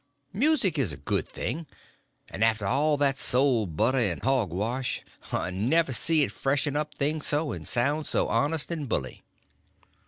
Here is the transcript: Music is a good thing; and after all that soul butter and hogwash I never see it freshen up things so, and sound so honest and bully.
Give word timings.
Music 0.33 0.79
is 0.79 0.91
a 0.91 0.97
good 0.97 1.29
thing; 1.29 1.67
and 2.31 2.43
after 2.43 2.65
all 2.65 2.97
that 2.97 3.19
soul 3.19 3.67
butter 3.67 3.99
and 3.99 4.23
hogwash 4.23 5.03
I 5.31 5.51
never 5.51 5.93
see 5.93 6.23
it 6.23 6.31
freshen 6.31 6.75
up 6.75 6.95
things 6.95 7.27
so, 7.27 7.51
and 7.51 7.67
sound 7.67 8.07
so 8.07 8.27
honest 8.27 8.71
and 8.71 8.89
bully. 8.89 9.21